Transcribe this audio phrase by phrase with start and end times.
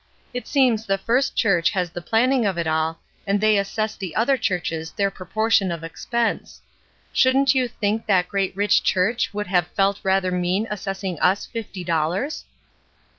[0.33, 4.15] It seems the First Church has the planning of it all, and they assess the
[4.15, 6.59] other churches their proportion of expense.
[7.13, 11.83] Shouldn't you think that great rich church would have felt rather mean assessing us fifty
[11.83, 12.45] dollars?"